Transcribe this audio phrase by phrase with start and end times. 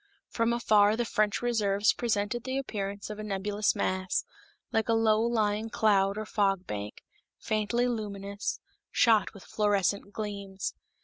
[0.29, 4.25] From afar the French reserves presented the appearance of a nebulous mass,
[4.71, 7.03] like a low lying cloud or fog bank,
[7.37, 8.59] faintly luminous,
[8.89, 10.73] shot with fluorescent gleams.